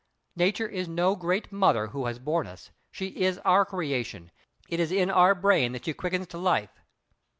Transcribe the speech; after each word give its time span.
"Nature 0.35 0.67
is 0.67 0.87
no 0.87 1.15
great 1.15 1.51
Mother 1.51 1.89
who 1.89 2.07
has 2.07 2.17
borne 2.17 2.47
us. 2.47 2.71
She 2.89 3.09
is 3.21 3.37
our 3.45 3.63
creation. 3.65 4.31
It 4.67 4.79
is 4.79 4.91
in 4.91 5.11
our 5.11 5.35
brain 5.35 5.73
that 5.73 5.85
she 5.85 5.93
quickens 5.93 6.25
to 6.29 6.39
life." 6.39 6.71